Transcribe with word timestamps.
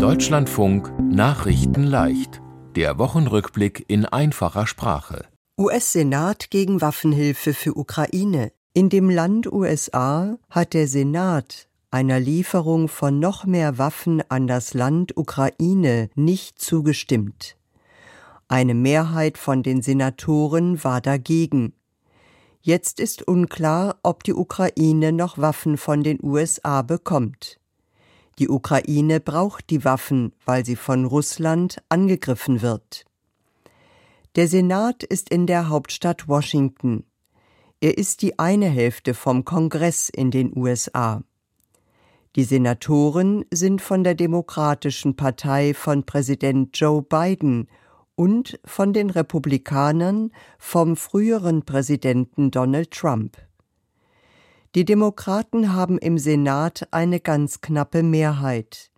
Deutschlandfunk 0.00 0.90
Nachrichten 0.98 1.82
leicht. 1.82 2.40
Der 2.74 2.96
Wochenrückblick 2.96 3.84
in 3.86 4.06
einfacher 4.06 4.66
Sprache. 4.66 5.26
US-Senat 5.58 6.48
gegen 6.48 6.80
Waffenhilfe 6.80 7.52
für 7.52 7.76
Ukraine. 7.76 8.50
In 8.72 8.88
dem 8.88 9.10
Land 9.10 9.52
USA 9.52 10.38
hat 10.48 10.72
der 10.72 10.88
Senat 10.88 11.68
einer 11.90 12.18
Lieferung 12.18 12.88
von 12.88 13.18
noch 13.18 13.44
mehr 13.44 13.76
Waffen 13.76 14.22
an 14.30 14.46
das 14.46 14.72
Land 14.72 15.18
Ukraine 15.18 16.08
nicht 16.14 16.58
zugestimmt. 16.62 17.58
Eine 18.48 18.72
Mehrheit 18.72 19.36
von 19.36 19.62
den 19.62 19.82
Senatoren 19.82 20.82
war 20.82 21.02
dagegen. 21.02 21.74
Jetzt 22.62 23.00
ist 23.00 23.28
unklar, 23.28 23.98
ob 24.02 24.24
die 24.24 24.32
Ukraine 24.32 25.12
noch 25.12 25.36
Waffen 25.36 25.76
von 25.76 26.02
den 26.02 26.18
USA 26.22 26.80
bekommt. 26.80 27.59
Die 28.38 28.48
Ukraine 28.48 29.20
braucht 29.20 29.70
die 29.70 29.84
Waffen, 29.84 30.32
weil 30.44 30.64
sie 30.64 30.76
von 30.76 31.04
Russland 31.04 31.82
angegriffen 31.88 32.62
wird. 32.62 33.04
Der 34.36 34.46
Senat 34.46 35.02
ist 35.02 35.28
in 35.30 35.46
der 35.46 35.68
Hauptstadt 35.68 36.28
Washington. 36.28 37.04
Er 37.80 37.98
ist 37.98 38.22
die 38.22 38.38
eine 38.38 38.68
Hälfte 38.68 39.14
vom 39.14 39.44
Kongress 39.44 40.08
in 40.08 40.30
den 40.30 40.56
USA. 40.56 41.22
Die 42.36 42.44
Senatoren 42.44 43.44
sind 43.50 43.82
von 43.82 44.04
der 44.04 44.14
Demokratischen 44.14 45.16
Partei 45.16 45.74
von 45.74 46.04
Präsident 46.04 46.78
Joe 46.78 47.02
Biden 47.02 47.66
und 48.14 48.60
von 48.64 48.92
den 48.92 49.10
Republikanern 49.10 50.30
vom 50.58 50.94
früheren 50.94 51.64
Präsidenten 51.64 52.52
Donald 52.52 52.92
Trump. 52.92 53.36
Die 54.76 54.84
Demokraten 54.84 55.72
haben 55.72 55.98
im 55.98 56.16
Senat 56.16 56.86
eine 56.92 57.18
ganz 57.18 57.60
knappe 57.60 58.04
Mehrheit. 58.04 58.92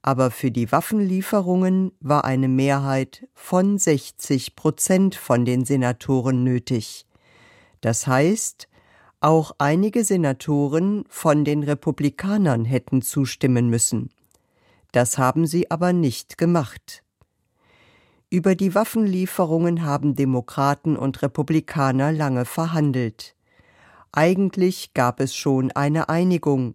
Aber 0.00 0.30
für 0.30 0.52
die 0.52 0.70
Waffenlieferungen 0.70 1.90
war 1.98 2.24
eine 2.24 2.46
Mehrheit 2.46 3.26
von 3.34 3.78
60 3.78 4.54
Prozent 4.54 5.16
von 5.16 5.44
den 5.44 5.64
Senatoren 5.64 6.44
nötig. 6.44 7.04
Das 7.80 8.06
heißt, 8.06 8.68
auch 9.20 9.56
einige 9.58 10.04
Senatoren 10.04 11.04
von 11.08 11.44
den 11.44 11.64
Republikanern 11.64 12.64
hätten 12.64 13.02
zustimmen 13.02 13.68
müssen. 13.68 14.10
Das 14.92 15.18
haben 15.18 15.48
sie 15.48 15.68
aber 15.68 15.92
nicht 15.92 16.38
gemacht. 16.38 17.02
Über 18.30 18.54
die 18.54 18.76
Waffenlieferungen 18.76 19.82
haben 19.82 20.14
Demokraten 20.14 20.96
und 20.96 21.22
Republikaner 21.22 22.12
lange 22.12 22.44
verhandelt. 22.44 23.34
Eigentlich 24.12 24.94
gab 24.94 25.20
es 25.20 25.34
schon 25.34 25.70
eine 25.72 26.08
Einigung, 26.08 26.74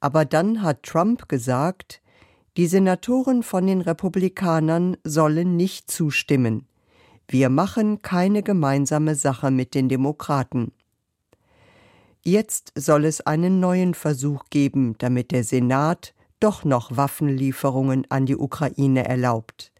aber 0.00 0.24
dann 0.24 0.62
hat 0.62 0.82
Trump 0.82 1.28
gesagt, 1.28 2.00
die 2.56 2.66
Senatoren 2.66 3.42
von 3.42 3.66
den 3.66 3.80
Republikanern 3.80 4.96
sollen 5.04 5.56
nicht 5.56 5.90
zustimmen. 5.90 6.66
Wir 7.28 7.48
machen 7.48 8.02
keine 8.02 8.42
gemeinsame 8.42 9.14
Sache 9.14 9.50
mit 9.50 9.74
den 9.74 9.88
Demokraten. 9.88 10.72
Jetzt 12.24 12.72
soll 12.76 13.04
es 13.04 13.22
einen 13.22 13.58
neuen 13.58 13.94
Versuch 13.94 14.44
geben, 14.50 14.96
damit 14.98 15.30
der 15.30 15.44
Senat 15.44 16.14
doch 16.40 16.64
noch 16.64 16.96
Waffenlieferungen 16.96 18.06
an 18.10 18.26
die 18.26 18.36
Ukraine 18.36 19.06
erlaubt. 19.06 19.72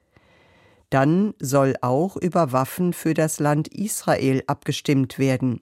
Dann 0.90 1.34
soll 1.40 1.74
auch 1.80 2.16
über 2.16 2.52
Waffen 2.52 2.92
für 2.92 3.14
das 3.14 3.38
Land 3.38 3.68
Israel 3.68 4.42
abgestimmt 4.46 5.18
werden. 5.18 5.60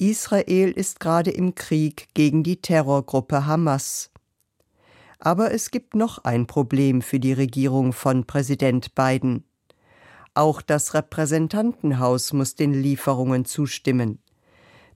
Israel 0.00 0.70
ist 0.70 0.98
gerade 0.98 1.30
im 1.30 1.54
Krieg 1.54 2.08
gegen 2.14 2.42
die 2.42 2.56
Terrorgruppe 2.56 3.44
Hamas. 3.44 4.10
Aber 5.18 5.52
es 5.52 5.70
gibt 5.70 5.94
noch 5.94 6.24
ein 6.24 6.46
Problem 6.46 7.02
für 7.02 7.20
die 7.20 7.34
Regierung 7.34 7.92
von 7.92 8.24
Präsident 8.24 8.94
Biden. 8.94 9.44
Auch 10.32 10.62
das 10.62 10.94
Repräsentantenhaus 10.94 12.32
muss 12.32 12.54
den 12.54 12.72
Lieferungen 12.72 13.44
zustimmen. 13.44 14.22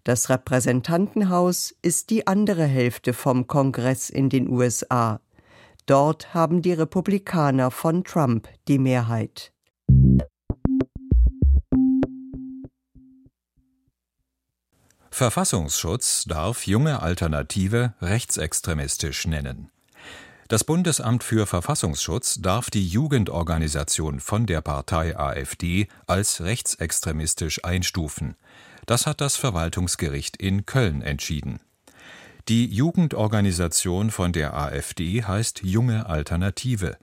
Das 0.05 0.31
Repräsentantenhaus 0.31 1.75
ist 1.83 2.09
die 2.09 2.27
andere 2.27 2.65
Hälfte 2.65 3.13
vom 3.13 3.47
Kongress 3.47 4.09
in 4.09 4.31
den 4.31 4.49
USA. 4.49 5.21
Dort 5.85 6.33
haben 6.33 6.63
die 6.63 6.73
Republikaner 6.73 7.71
von 7.71 8.05
Trump 8.05 8.49
die 8.69 8.79
Mehrheit. 8.79 9.54
Verfassungsschutz 15.15 16.25
darf 16.25 16.67
junge 16.67 17.01
Alternative 17.01 17.95
rechtsextremistisch 18.03 19.29
nennen. 19.29 19.71
Das 20.49 20.65
Bundesamt 20.65 21.23
für 21.23 21.47
Verfassungsschutz 21.47 22.41
darf 22.41 22.69
die 22.69 22.85
Jugendorganisation 22.85 24.19
von 24.19 24.45
der 24.47 24.61
Partei 24.61 25.17
AfD 25.17 25.87
als 26.09 26.41
rechtsextremistisch 26.41 27.65
einstufen. 27.65 28.35
Das 28.87 29.07
hat 29.07 29.21
das 29.21 29.37
Verwaltungsgericht 29.37 30.37
in 30.37 30.67
Köln 30.67 31.01
entschieden. 31.01 31.61
Die 32.49 32.67
Jugendorganisation 32.67 34.11
von 34.11 34.33
der 34.33 34.55
AfD 34.55 35.23
heißt 35.23 35.61
Junge 35.63 36.07
Alternative. 36.07 36.99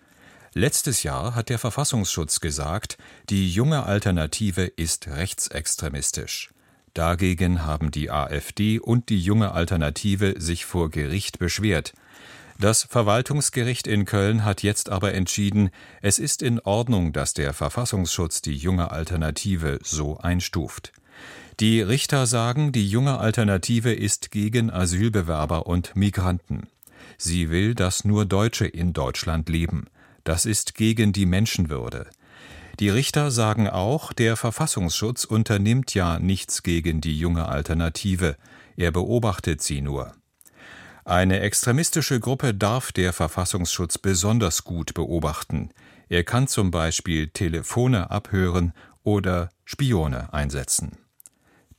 Letztes 0.53 1.03
Jahr 1.03 1.33
hat 1.33 1.47
der 1.47 1.59
Verfassungsschutz 1.59 2.41
gesagt, 2.41 2.97
die 3.29 3.49
junge 3.49 3.83
Alternative 3.83 4.63
ist 4.63 5.07
rechtsextremistisch. 5.07 6.51
Dagegen 6.94 7.66
haben 7.66 7.91
die 7.91 8.12
AfD 8.12 8.79
und 8.79 9.09
die 9.09 9.19
junge 9.19 9.53
Alternative 9.53 10.35
sich 10.38 10.66
vor 10.66 10.90
Gericht 10.90 11.40
beschwert. 11.40 11.94
Das 12.59 12.84
Verwaltungsgericht 12.84 13.88
in 13.88 14.06
Köln 14.06 14.46
hat 14.46 14.62
jetzt 14.62 14.90
aber 14.90 15.13
entschieden, 15.13 15.72
es 16.02 16.19
ist 16.19 16.41
in 16.41 16.59
Ordnung, 16.59 17.12
dass 17.12 17.34
der 17.34 17.53
Verfassungsschutz 17.53 18.41
die 18.41 18.56
junge 18.56 18.91
Alternative 18.91 19.79
so 19.81 20.18
einstuft. 20.18 20.91
Die 21.59 21.81
Richter 21.81 22.28
sagen, 22.28 22.72
die 22.72 22.88
junge 22.88 23.18
Alternative 23.19 23.94
ist 23.94 24.29
gegen 24.29 24.69
Asylbewerber 24.69 25.66
und 25.66 25.96
Migranten. 25.96 26.68
Sie 27.18 27.50
will, 27.50 27.73
dass 27.73 28.03
nur 28.03 28.25
Deutsche 28.25 28.68
in 28.68 28.94
Deutschland 28.94 29.50
leben. 29.50 29.88
Das 30.23 30.46
ist 30.46 30.75
gegen 30.75 31.13
die 31.13 31.25
Menschenwürde. 31.25 32.08
Die 32.80 32.90
Richter 32.90 33.32
sagen 33.32 33.68
auch, 33.68 34.14
der 34.14 34.38
Verfassungsschutz 34.38 35.26
unternimmt 35.26 35.94
ja 35.94 36.20
nichts 36.20 36.64
gegen 36.64 37.02
die 37.02 37.18
junge 37.18 37.48
Alternative, 37.48 38.38
er 38.78 38.92
beobachtet 38.92 39.62
sie 39.62 39.82
nur. 39.82 40.14
Eine 41.04 41.40
extremistische 41.42 42.20
Gruppe 42.20 42.54
darf 42.54 42.92
der 42.92 43.12
Verfassungsschutz 43.12 43.98
besonders 43.98 44.64
gut 44.64 44.94
beobachten. 44.94 45.70
Er 46.09 46.24
kann 46.24 46.48
zum 46.48 46.72
Beispiel 46.72 47.28
Telefone 47.30 48.12
abhören 48.12 48.74
oder 49.03 49.50
Spione 49.66 50.32
einsetzen. 50.34 50.98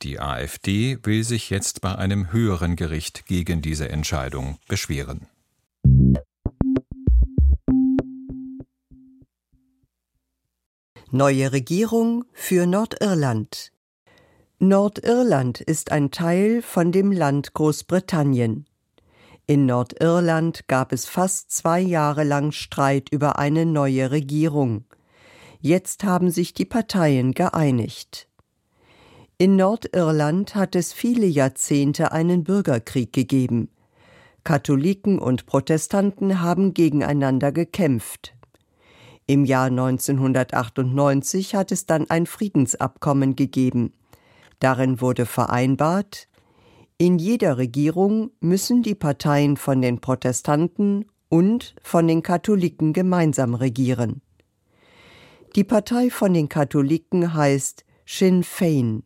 Die 0.01 0.19
AfD 0.19 0.97
will 1.03 1.23
sich 1.23 1.49
jetzt 1.49 1.79
bei 1.81 1.95
einem 1.95 2.33
höheren 2.33 2.75
Gericht 2.75 3.25
gegen 3.25 3.61
diese 3.61 3.87
Entscheidung 3.89 4.57
beschweren. 4.67 5.27
Neue 11.15 11.51
Regierung 11.51 12.25
für 12.33 12.65
Nordirland. 12.65 13.71
Nordirland 14.57 15.61
ist 15.61 15.91
ein 15.91 16.09
Teil 16.09 16.63
von 16.63 16.91
dem 16.91 17.11
Land 17.11 17.53
Großbritannien. 17.53 18.65
In 19.45 19.67
Nordirland 19.67 20.67
gab 20.67 20.91
es 20.91 21.05
fast 21.05 21.51
zwei 21.51 21.81
Jahre 21.81 22.23
lang 22.23 22.51
Streit 22.51 23.09
über 23.11 23.37
eine 23.37 23.67
neue 23.67 24.09
Regierung. 24.09 24.85
Jetzt 25.59 26.03
haben 26.03 26.31
sich 26.31 26.55
die 26.55 26.65
Parteien 26.65 27.35
geeinigt. 27.35 28.27
In 29.37 29.55
Nordirland 29.55 30.55
hat 30.55 30.75
es 30.75 30.93
viele 30.93 31.27
Jahrzehnte 31.27 32.11
einen 32.11 32.43
Bürgerkrieg 32.43 33.13
gegeben. 33.13 33.69
Katholiken 34.43 35.19
und 35.19 35.45
Protestanten 35.45 36.41
haben 36.41 36.73
gegeneinander 36.73 37.51
gekämpft. 37.51 38.33
Im 39.25 39.45
Jahr 39.45 39.67
1998 39.67 41.55
hat 41.55 41.71
es 41.71 41.85
dann 41.85 42.09
ein 42.09 42.25
Friedensabkommen 42.25 43.35
gegeben. 43.35 43.93
Darin 44.59 44.99
wurde 45.01 45.25
vereinbart, 45.25 46.27
in 46.97 47.17
jeder 47.17 47.57
Regierung 47.57 48.31
müssen 48.39 48.83
die 48.83 48.95
Parteien 48.95 49.57
von 49.57 49.81
den 49.81 49.99
Protestanten 49.99 51.05
und 51.27 51.75
von 51.81 52.07
den 52.07 52.21
Katholiken 52.21 52.93
gemeinsam 52.93 53.55
regieren. 53.55 54.21
Die 55.55 55.63
Partei 55.63 56.09
von 56.09 56.33
den 56.33 56.49
Katholiken 56.49 57.33
heißt 57.33 57.85
Sinn 58.05 58.43
Fein. 58.43 59.03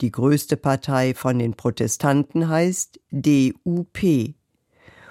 Die 0.00 0.10
größte 0.10 0.56
Partei 0.56 1.14
von 1.14 1.38
den 1.38 1.54
Protestanten 1.54 2.48
heißt 2.48 3.00
DUP. 3.10 4.34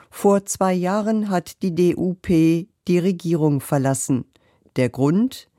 Vor 0.10 0.46
zwei 0.46 0.74
Jahren 0.74 1.30
hat 1.30 1.62
die 1.62 1.74
DUP 1.74 2.68
die 2.88 3.00
Regierung 3.00 3.62
verlassen. 3.62 4.26
Der 4.76 4.90
Grund? 4.90 5.50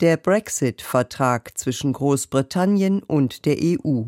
Der 0.00 0.16
Brexit-Vertrag 0.16 1.56
zwischen 1.56 1.92
Großbritannien 1.92 3.02
und 3.02 3.46
der 3.46 3.56
EU. 3.60 4.02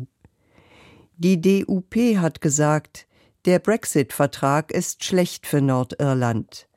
Die 1.17 1.41
DUP 1.41 1.95
hat 2.17 2.41
gesagt, 2.41 3.07
der 3.45 3.59
Brexit-Vertrag 3.59 4.71
ist 4.71 5.03
schlecht 5.03 5.47
für 5.47 5.61
Nordirland. 5.61 6.67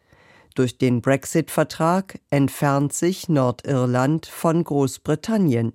Durch 0.55 0.79
den 0.79 1.01
Brexit-Vertrag 1.01 2.21
entfernt 2.31 2.93
sich 2.93 3.29
Nordirland 3.29 4.27
von 4.27 4.65
Großbritannien. 4.65 5.73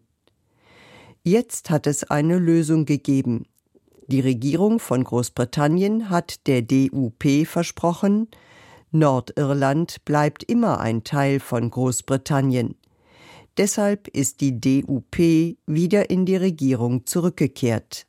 Jetzt 1.24 1.69
hat 1.69 1.88
es 1.88 2.04
eine 2.06 2.38
Lösung 2.38 2.86
gegeben. 2.86 3.48
Die 4.08 4.22
Regierung 4.22 4.80
von 4.80 5.04
Großbritannien 5.04 6.10
hat 6.10 6.48
der 6.48 6.62
DUP 6.62 7.46
versprochen, 7.46 8.30
Nordirland 8.92 10.04
bleibt 10.06 10.44
immer 10.44 10.80
ein 10.80 11.04
Teil 11.04 11.39
von 11.39 11.69
Großbritannien. 11.69 12.75
Deshalb 13.57 14.07
ist 14.07 14.42
die 14.42 14.60
DUP 14.60 15.18
wieder 15.66 16.10
in 16.10 16.25
die 16.25 16.36
Regierung 16.36 17.06
zurückgekehrt. 17.06 18.06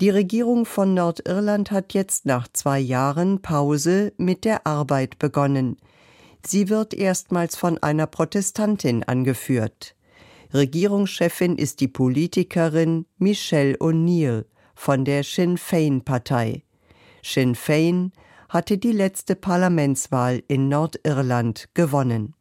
Die 0.00 0.10
Regierung 0.10 0.66
von 0.66 0.92
Nordirland 0.92 1.70
hat 1.70 1.94
jetzt 1.94 2.26
nach 2.26 2.48
zwei 2.52 2.78
Jahren 2.78 3.40
Pause 3.40 4.12
mit 4.18 4.44
der 4.44 4.66
Arbeit 4.66 5.18
begonnen. 5.18 5.76
Sie 6.44 6.68
wird 6.68 6.92
erstmals 6.92 7.56
von 7.56 7.78
einer 7.78 8.06
Protestantin 8.06 9.04
angeführt. 9.04 9.94
Regierungschefin 10.52 11.56
ist 11.56 11.80
die 11.80 11.88
Politikerin 11.88 13.06
Michelle 13.18 13.76
O'Neill 13.78 14.44
von 14.74 15.04
der 15.04 15.24
Sinn 15.24 15.58
Fein 15.58 16.02
Partei. 16.02 16.62
Sinn 17.22 17.54
Fein 17.54 18.12
hatte 18.48 18.78
die 18.78 18.92
letzte 18.92 19.36
Parlamentswahl 19.36 20.42
in 20.48 20.68
Nordirland 20.68 21.68
gewonnen. 21.74 22.34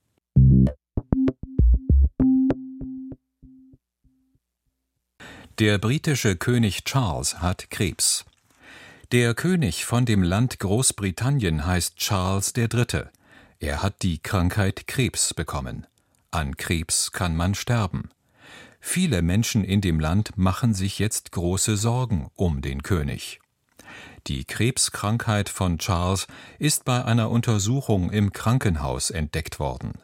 Der 5.60 5.78
britische 5.78 6.36
König 6.36 6.84
Charles 6.84 7.40
hat 7.40 7.69
Krebs. 7.69 8.25
Der 9.13 9.34
König 9.34 9.86
von 9.86 10.06
dem 10.06 10.22
Land 10.22 10.60
Großbritannien 10.60 11.66
heißt 11.66 11.96
Charles 11.96 12.54
III. 12.58 13.04
Er 13.60 13.81
hat 13.81 14.01
die 14.01 14.19
Krankheit 14.19 14.86
Krebs 14.86 15.34
bekommen. 15.34 15.88
An 16.31 16.58
Krebs 16.58 17.13
kann 17.13 17.38
man 17.38 17.56
sterben. 17.56 18.10
Viele 18.81 19.22
Menschen 19.22 19.63
in 19.63 19.80
dem 19.80 20.01
Land 20.01 20.38
machen 20.38 20.74
sich 20.74 21.00
jetzt 21.00 21.31
große 21.31 21.78
Sorgen 21.78 22.28
um 22.36 22.62
den 22.62 22.84
König. 22.84 23.40
Die 24.27 24.44
Krebskrankheit 24.44 25.50
von 25.50 25.77
Charles 25.77 26.25
ist 26.57 26.83
bei 26.83 27.06
einer 27.06 27.30
Untersuchung 27.30 28.10
im 28.10 28.33
Krankenhaus 28.33 29.12
entdeckt 29.12 29.60
worden. 29.60 30.00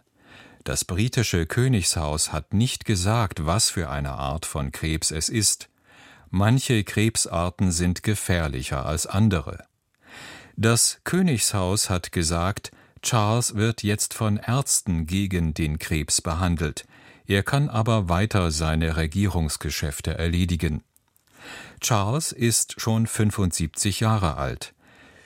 Das 0.64 0.86
britische 0.86 1.48
Königshaus 1.48 2.32
hat 2.32 2.54
nicht 2.54 2.86
gesagt, 2.86 3.48
was 3.48 3.72
für 3.72 3.90
eine 3.90 4.12
Art 4.12 4.46
von 4.46 4.72
Krebs 4.72 5.10
es 5.10 5.28
ist. 5.28 5.70
Manche 6.30 6.84
Krebsarten 6.84 7.72
sind 7.72 8.04
gefährlicher 8.04 8.86
als 8.86 9.08
andere. 9.08 9.66
Das 10.56 11.00
Königshaus 11.04 11.90
hat 11.90 12.12
gesagt, 12.12 12.72
Charles 13.02 13.56
wird 13.56 13.82
jetzt 13.82 14.14
von 14.14 14.38
Ärzten 14.38 15.08
gegen 15.08 15.56
den 15.56 15.80
Krebs 15.80 16.22
behandelt, 16.22 16.86
er 17.26 17.44
kann 17.44 17.70
aber 17.70 18.10
weiter 18.10 18.52
seine 18.52 18.98
Regierungsgeschäfte 18.98 20.18
erledigen. 20.18 20.84
Charles 21.80 22.32
ist 22.32 22.80
schon 22.80 23.08
75 23.08 24.00
Jahre 24.00 24.38
alt. 24.38 24.74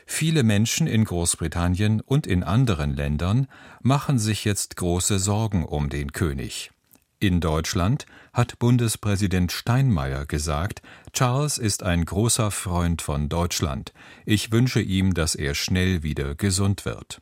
Viele 0.06 0.44
Menschen 0.44 0.88
in 0.88 1.04
Großbritannien 1.04 2.02
und 2.02 2.28
in 2.28 2.44
anderen 2.44 2.94
Ländern 2.94 3.48
machen 3.82 4.20
sich 4.20 4.46
jetzt 4.46 4.76
große 4.76 5.20
Sorgen 5.20 5.66
um 5.66 5.90
den 5.90 6.12
König. 6.12 6.72
In 7.20 7.40
Deutschland 7.40 8.06
hat 8.34 8.60
Bundespräsident 8.60 9.52
Steinmeier 9.52 10.26
gesagt, 10.26 10.82
Charles 11.14 11.58
ist 11.58 11.82
ein 11.82 12.06
großer 12.06 12.52
Freund 12.52 13.02
von 13.02 13.30
Deutschland. 13.30 13.94
Ich 14.26 14.52
wünsche 14.52 14.82
ihm, 14.82 15.14
dass 15.14 15.34
er 15.34 15.56
schnell 15.56 16.04
wieder 16.04 16.36
gesund 16.36 16.86
wird. 16.86 17.22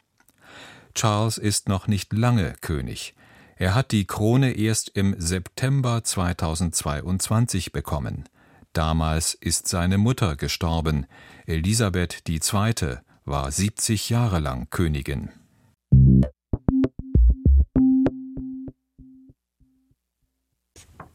Charles 0.93 1.37
ist 1.37 1.69
noch 1.69 1.87
nicht 1.87 2.11
lange 2.11 2.53
König. 2.59 3.15
Er 3.55 3.75
hat 3.75 3.91
die 3.91 4.05
Krone 4.05 4.53
erst 4.53 4.89
im 4.89 5.15
September 5.17 6.03
2022 6.03 7.71
bekommen. 7.71 8.25
Damals 8.73 9.35
ist 9.35 9.67
seine 9.67 9.99
Mutter 9.99 10.35
gestorben. 10.35 11.05
Elisabeth 11.45 12.27
II. 12.27 12.97
war 13.23 13.51
70 13.51 14.09
Jahre 14.09 14.39
lang 14.39 14.67
Königin. 14.71 15.29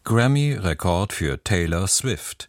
Grammy-Rekord 0.05 1.12
für 1.12 1.43
Taylor 1.43 1.88
Swift. 1.88 2.49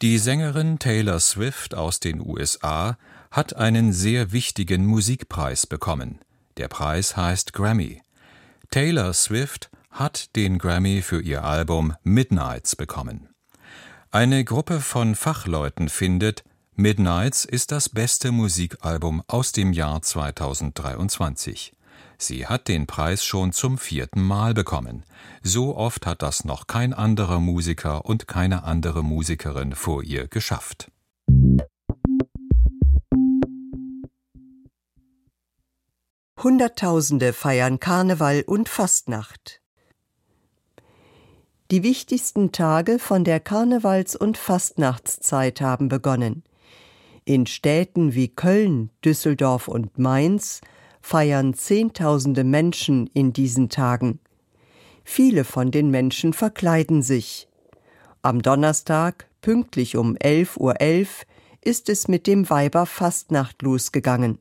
Die 0.00 0.16
Sängerin 0.16 0.78
Taylor 0.78 1.18
Swift 1.18 1.74
aus 1.74 1.98
den 1.98 2.20
USA 2.20 2.96
hat 3.32 3.56
einen 3.56 3.92
sehr 3.92 4.32
wichtigen 4.32 4.86
Musikpreis 4.86 5.66
bekommen. 5.66 6.20
Der 6.56 6.68
Preis 6.68 7.16
heißt 7.16 7.52
Grammy. 7.52 8.00
Taylor 8.70 9.12
Swift 9.12 9.70
hat 9.90 10.36
den 10.36 10.58
Grammy 10.58 11.02
für 11.02 11.20
ihr 11.20 11.44
Album 11.44 11.94
Midnights 12.04 12.76
bekommen. 12.76 13.29
Eine 14.12 14.44
Gruppe 14.44 14.80
von 14.80 15.14
Fachleuten 15.14 15.88
findet, 15.88 16.42
Midnights 16.74 17.44
ist 17.44 17.70
das 17.70 17.88
beste 17.88 18.32
Musikalbum 18.32 19.22
aus 19.28 19.52
dem 19.52 19.72
Jahr 19.72 20.02
2023. 20.02 21.72
Sie 22.18 22.48
hat 22.48 22.66
den 22.66 22.88
Preis 22.88 23.24
schon 23.24 23.52
zum 23.52 23.78
vierten 23.78 24.20
Mal 24.20 24.52
bekommen. 24.52 25.04
So 25.44 25.76
oft 25.76 26.06
hat 26.06 26.22
das 26.22 26.44
noch 26.44 26.66
kein 26.66 26.92
anderer 26.92 27.38
Musiker 27.38 28.04
und 28.04 28.26
keine 28.26 28.64
andere 28.64 29.04
Musikerin 29.04 29.76
vor 29.76 30.02
ihr 30.02 30.26
geschafft. 30.26 30.90
Hunderttausende 36.36 37.32
feiern 37.32 37.78
Karneval 37.78 38.42
und 38.44 38.68
Fastnacht. 38.68 39.60
Die 41.70 41.84
wichtigsten 41.84 42.50
Tage 42.50 42.98
von 42.98 43.22
der 43.22 43.38
Karnevals- 43.38 44.16
und 44.16 44.36
Fastnachtszeit 44.36 45.60
haben 45.60 45.88
begonnen. 45.88 46.42
In 47.24 47.46
Städten 47.46 48.12
wie 48.12 48.26
Köln, 48.26 48.90
Düsseldorf 49.04 49.68
und 49.68 49.96
Mainz 49.96 50.62
feiern 51.00 51.54
Zehntausende 51.54 52.42
Menschen 52.42 53.06
in 53.14 53.32
diesen 53.32 53.68
Tagen. 53.68 54.18
Viele 55.04 55.44
von 55.44 55.70
den 55.70 55.90
Menschen 55.92 56.32
verkleiden 56.32 57.02
sich. 57.02 57.46
Am 58.20 58.42
Donnerstag, 58.42 59.28
pünktlich 59.40 59.96
um 59.96 60.16
11.11 60.16 60.58
Uhr, 60.58 60.74
.11, 60.80 61.08
ist 61.62 61.88
es 61.88 62.08
mit 62.08 62.26
dem 62.26 62.50
Weiberfastnacht 62.50 63.62
losgegangen. 63.62 64.38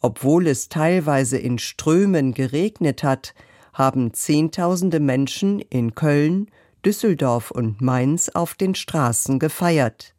Obwohl 0.00 0.48
es 0.48 0.68
teilweise 0.68 1.38
in 1.38 1.60
Strömen 1.60 2.34
geregnet 2.34 3.04
hat, 3.04 3.34
haben 3.72 4.14
Zehntausende 4.14 5.00
Menschen 5.00 5.60
in 5.60 5.94
Köln, 5.94 6.50
Düsseldorf 6.84 7.50
und 7.50 7.80
Mainz 7.80 8.30
auf 8.30 8.54
den 8.54 8.74
Straßen 8.74 9.38
gefeiert. 9.38 10.14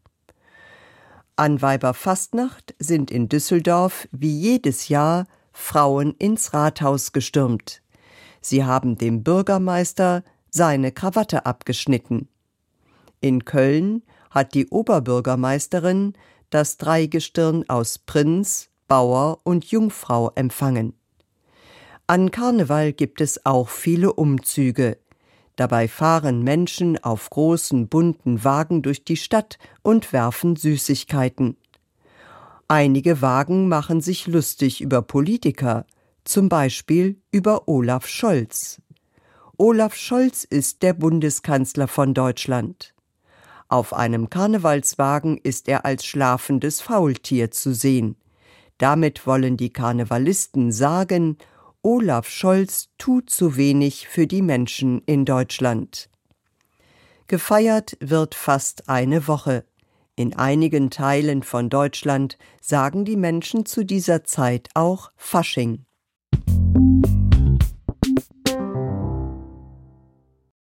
An 1.36 1.62
Weiberfastnacht 1.62 2.75
sind 2.77 3.10
in 3.10 3.27
Düsseldorf 3.29 4.08
wie 4.12 4.38
jedes 4.38 4.89
Jahr 4.89 5.25
Frauen 5.51 6.13
ins 6.20 6.53
Rathaus 6.53 7.13
gestürmt. 7.13 7.81
Sie 8.41 8.63
haben 8.63 8.98
dem 8.98 9.24
Bürgermeister 9.24 10.24
seine 10.50 10.91
Krawatte 10.91 11.46
abgeschnitten. 11.46 12.27
In 13.22 13.46
Köln 13.46 14.03
hat 14.29 14.53
die 14.53 14.67
Oberbürgermeisterin 14.67 16.13
das 16.50 16.77
Dreigestirn 16.77 17.67
aus 17.70 17.98
Prinz, 17.98 18.70
Bauer 18.88 19.39
und 19.43 19.65
Jungfrau 19.65 20.31
empfangen. 20.36 20.93
An 22.08 22.31
Karneval 22.31 22.93
gibt 22.93 23.22
es 23.22 23.46
auch 23.46 23.70
viele 23.70 24.13
Umzüge. 24.13 24.98
Dabei 25.55 25.88
fahren 25.88 26.43
Menschen 26.43 27.01
auf 27.03 27.29
großen 27.29 27.88
bunten 27.88 28.43
Wagen 28.43 28.81
durch 28.81 29.03
die 29.03 29.17
Stadt 29.17 29.58
und 29.81 30.12
werfen 30.12 30.55
Süßigkeiten. 30.55 31.58
Einige 32.67 33.22
Wagen 33.22 33.67
machen 33.67 34.01
sich 34.01 34.27
lustig 34.27 34.81
über 34.81 35.01
Politiker, 35.01 35.86
zum 36.24 36.50
Beispiel 36.50 37.22
über 37.31 37.67
Olaf 37.67 38.08
Scholz. 38.08 38.81
Olaf 39.58 39.93
Scholz 39.96 40.43
ist 40.43 40.81
der 40.81 40.93
Bundeskanzler 40.93 41.88
von 41.88 42.13
Deutschland. 42.13 42.93
Auf 43.67 43.93
einem 43.93 44.29
Karnevalswagen 44.29 45.38
ist 45.38 45.67
er 45.67 45.86
als 45.86 46.05
schlafendes 46.05 46.81
Faultier 46.81 47.51
zu 47.51 47.74
sehen. 47.74 48.15
Damit 48.77 49.27
wollen 49.27 49.58
die 49.58 49.72
Karnevalisten 49.72 50.72
sagen, 50.72 51.38
Olaf 51.83 52.29
Scholz 52.29 52.89
tut 53.00 53.31
zu 53.31 53.55
wenig 53.57 54.07
für 54.07 54.27
die 54.27 54.43
Menschen 54.43 55.01
in 55.07 55.25
Deutschland. 55.25 56.11
Gefeiert 57.25 57.97
wird 58.00 58.35
fast 58.35 58.88
eine 58.88 59.27
Woche. 59.27 59.65
In 60.15 60.35
einigen 60.35 60.91
Teilen 60.91 61.41
von 61.41 61.71
Deutschland 61.71 62.38
sagen 62.61 63.03
die 63.03 63.15
Menschen 63.15 63.65
zu 63.65 63.83
dieser 63.83 64.23
Zeit 64.23 64.69
auch 64.75 65.11
Fasching. 65.15 65.85